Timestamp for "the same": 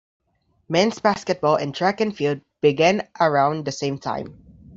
3.65-3.99